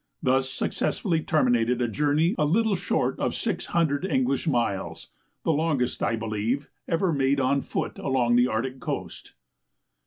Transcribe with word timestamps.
Thus 0.23 0.49
successfully 0.49 1.21
terminated 1.21 1.79
a 1.79 1.87
journey 1.87 2.33
little 2.35 2.75
short 2.75 3.19
of 3.19 3.35
600 3.35 4.03
English 4.03 4.47
miles, 4.47 5.09
the 5.43 5.51
longest, 5.53 6.01
I 6.01 6.15
believe, 6.15 6.71
ever 6.87 7.13
made 7.13 7.39
on 7.39 7.61
foot 7.61 7.99
along 7.99 8.35
the 8.35 8.47
Arctic 8.47 8.79
coast. 8.79 9.35